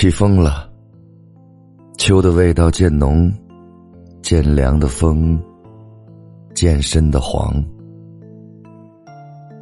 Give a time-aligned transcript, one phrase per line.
[0.00, 0.70] 起风了，
[1.96, 3.32] 秋的味道渐浓，
[4.22, 5.36] 渐凉的风，
[6.54, 7.52] 渐深的黄，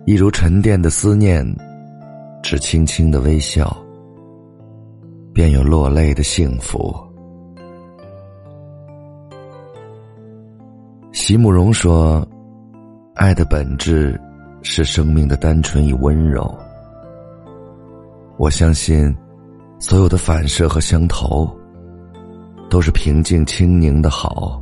[0.05, 1.43] 一如沉淀的思念，
[2.43, 3.75] 只轻轻的微笑，
[5.33, 6.95] 便有落泪的幸福。
[11.13, 12.29] 席慕容说
[13.17, 14.21] ：“爱的本质
[14.61, 16.55] 是生命的单纯与温柔。”
[18.37, 19.17] 我相信。
[19.79, 21.49] 所有的反射和相投，
[22.69, 24.61] 都是平静清宁的好，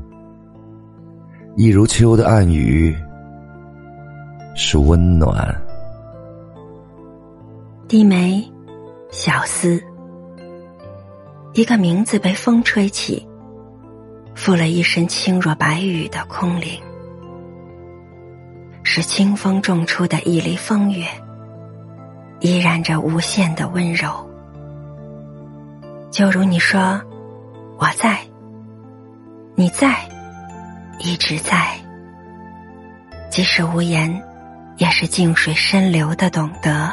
[1.57, 2.95] 一如秋的暗语，
[4.55, 5.55] 是温暖。
[7.87, 8.45] 低眉，
[9.11, 9.81] 小思，
[11.53, 13.25] 一个名字被风吹起，
[14.35, 16.71] 附了一身轻若白羽的空灵，
[18.83, 21.07] 是清风种出的一粒风月，
[22.41, 24.11] 依然着无限的温柔。
[26.15, 27.03] 就如你说，
[27.77, 28.21] 我在，
[29.57, 30.09] 你在，
[31.01, 31.77] 一直在。
[33.29, 34.23] 即使无言，
[34.77, 36.89] 也是静水深流的懂得。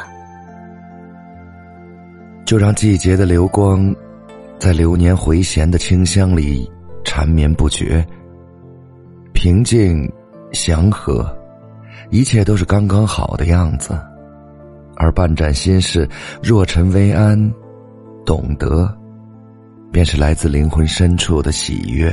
[2.44, 3.94] 就让季节的流光，
[4.58, 6.68] 在流年回旋的清香里
[7.04, 8.04] 缠绵不绝。
[9.32, 10.12] 平静，
[10.50, 11.24] 祥和，
[12.10, 13.96] 一切都是刚刚好的样子。
[14.96, 16.08] 而半盏心事，
[16.42, 17.38] 若尘微安，
[18.26, 18.92] 懂得。
[19.92, 22.12] 便是来自灵魂深处的喜悦。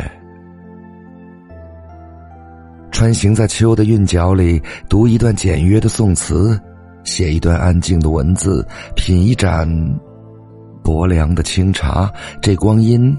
[2.91, 6.59] 穿行在秋的韵脚里，读一段简约的宋词，
[7.05, 9.66] 写一段安静的文字，品一盏
[10.83, 13.16] 薄凉的清茶，这光阴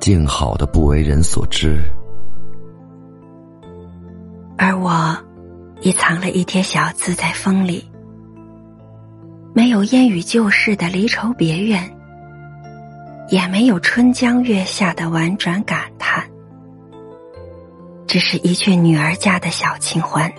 [0.00, 1.78] 静好的不为人所知。
[4.56, 5.14] 而我，
[5.82, 7.84] 已藏了一帖小字在风里，
[9.52, 11.99] 没有烟雨旧事的离愁别怨。
[13.30, 16.28] 也没有春江月下的婉转感叹，
[18.04, 20.30] 只是一句女儿家的小清欢，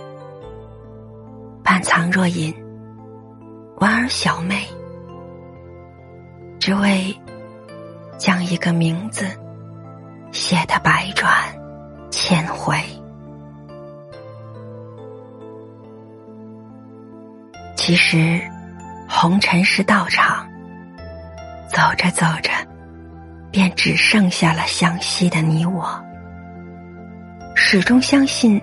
[1.64, 2.54] 半藏若隐，
[3.76, 4.66] 莞尔小妹，
[6.60, 7.18] 只为
[8.18, 9.24] 将一个名字
[10.30, 11.32] 写得百转
[12.10, 12.76] 千回。
[17.74, 18.38] 其实，
[19.08, 20.46] 红尘是道场，
[21.70, 22.50] 走着走着。
[23.52, 25.86] 便只剩下了相惜的你我，
[27.54, 28.58] 始终相信，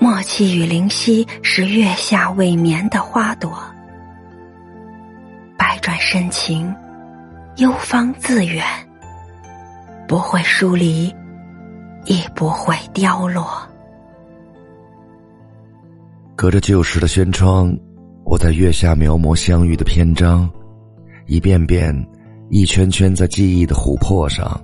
[0.00, 3.56] 默契与灵犀是月下未眠的花朵，
[5.56, 6.74] 百转深情，
[7.56, 8.66] 幽芳自远，
[10.08, 11.14] 不会疏离，
[12.04, 13.46] 亦不会凋落。
[16.34, 17.72] 隔着旧时的轩窗，
[18.24, 20.50] 我在月下描摹相遇的篇章，
[21.26, 21.94] 一遍遍。
[22.52, 24.60] 一圈圈在记忆的琥珀上，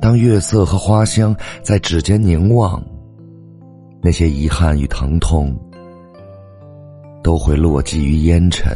[0.00, 2.82] 当月色和花香在指尖凝望，
[4.00, 5.54] 那些遗憾与疼痛
[7.22, 8.74] 都会落寂于烟尘。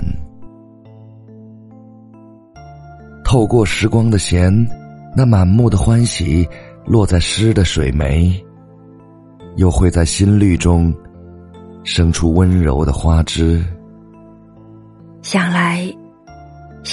[3.24, 4.54] 透过时光的弦，
[5.16, 6.46] 那满目的欢喜
[6.84, 8.38] 落在诗的水湄，
[9.56, 10.92] 又会在心绿中
[11.84, 13.64] 生出温柔的花枝。
[15.22, 15.89] 想来。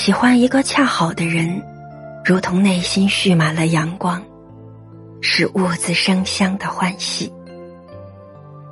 [0.08, 1.62] 喜欢一个恰好的人，
[2.24, 4.24] 如同内心蓄满了阳光，
[5.20, 7.30] 是兀自生香的欢喜；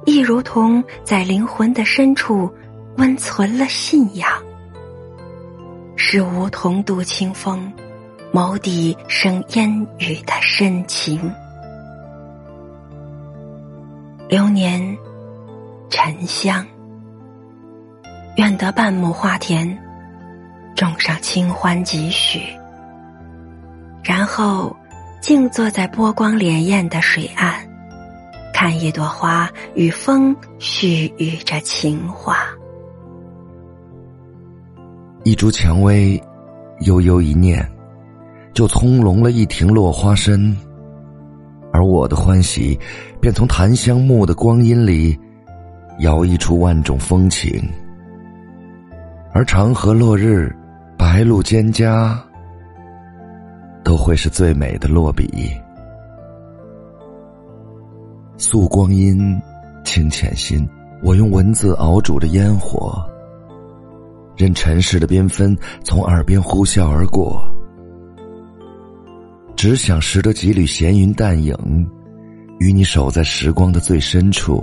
[0.05, 2.49] 亦如同在灵魂的深处
[2.95, 4.29] 温存了信仰，
[5.97, 7.69] 是梧桐渡清风，
[8.31, 9.69] 眸底生烟
[9.99, 11.19] 雨的深情。
[14.29, 14.97] 流年，
[15.89, 16.65] 沉香，
[18.37, 19.84] 愿得半亩花田。
[20.75, 22.41] 种上清欢几许，
[24.03, 24.75] 然后
[25.21, 27.53] 静坐在波光潋滟的水岸，
[28.53, 32.39] 看一朵花与风絮语着情话。
[35.23, 36.21] 一株蔷薇，
[36.81, 37.65] 悠悠一念，
[38.53, 40.53] 就葱茏了一庭落花深；
[41.71, 42.77] 而我的欢喜，
[43.21, 45.17] 便从檀香木的光阴里，
[45.99, 47.65] 摇曳出万种风情。
[49.33, 50.53] 而长河落日。
[51.15, 52.13] 白露蒹葭，
[53.85, 55.49] 都会是最美的落笔。
[58.35, 59.41] 素光阴，
[59.85, 60.67] 清浅心。
[61.01, 63.01] 我用文字熬煮着烟火，
[64.35, 67.41] 任尘世的缤纷从耳边呼啸而过，
[69.55, 71.55] 只想拾得几缕闲云淡影，
[72.59, 74.61] 与你守在时光的最深处，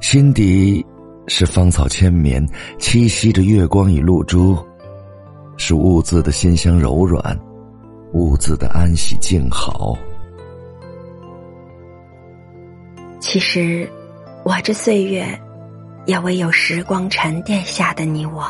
[0.00, 0.84] 心底。
[1.26, 2.44] 是芳草千绵，
[2.78, 4.58] 栖息着月光与露珠，
[5.56, 7.38] 是兀自的馨香柔软，
[8.12, 9.96] 兀自的安喜静好。
[13.20, 13.88] 其实，
[14.44, 15.38] 我这岁月，
[16.06, 18.44] 也唯有时光沉淀下的你我。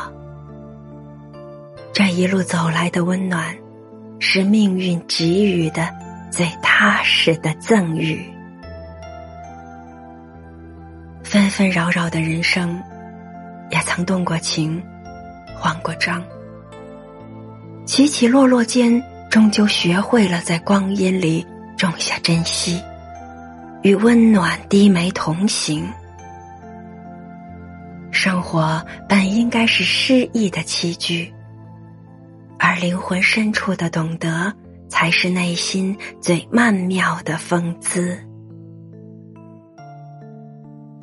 [1.93, 3.55] 这一路走来的温暖，
[4.17, 5.87] 是命运给予的
[6.31, 8.23] 最踏实的赠予。
[11.31, 12.77] 纷纷扰扰的人生，
[13.69, 14.83] 也曾动过情，
[15.55, 16.21] 慌过张。
[17.85, 21.47] 起起落落间，终究学会了在光阴里
[21.77, 22.83] 种下珍惜，
[23.81, 25.89] 与温暖低眉同行。
[28.11, 31.33] 生活本应该是诗意的栖居。
[32.59, 34.53] 而灵魂深处的懂得，
[34.89, 38.19] 才是内心最曼妙的风姿。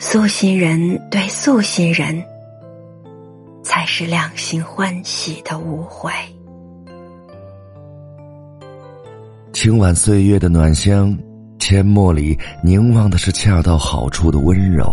[0.01, 0.79] 素心人
[1.11, 2.23] 对素心人，
[3.65, 6.13] 才是两心欢喜的无悔。
[9.53, 11.19] 清晚岁月的暖香，
[11.59, 14.89] 阡陌里凝望的是恰到好处的温柔，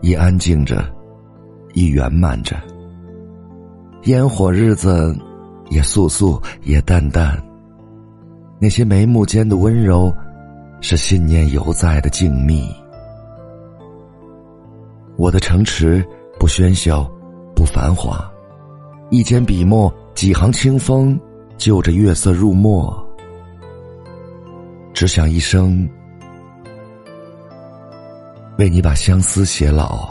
[0.00, 0.84] 一安静着，
[1.72, 2.56] 一圆满着。
[4.06, 5.16] 烟火日子，
[5.68, 7.40] 也素素，也淡淡。
[8.60, 10.12] 那些眉目间的温柔，
[10.80, 12.68] 是信念犹在的静谧。
[15.20, 16.02] 我的城池
[16.38, 17.04] 不喧嚣，
[17.54, 18.18] 不繁华，
[19.10, 21.20] 一间笔墨，几行清风，
[21.58, 22.90] 就着月色入墨。
[24.94, 25.86] 只想一生，
[28.56, 30.08] 为你把相思写老。